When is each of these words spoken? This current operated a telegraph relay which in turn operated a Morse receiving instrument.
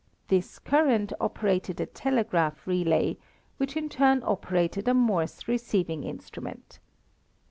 This 0.29 0.57
current 0.57 1.13
operated 1.21 1.79
a 1.79 1.85
telegraph 1.85 2.65
relay 2.65 3.17
which 3.57 3.77
in 3.77 3.87
turn 3.87 4.23
operated 4.25 4.87
a 4.87 4.95
Morse 4.95 5.47
receiving 5.47 6.03
instrument. 6.05 6.79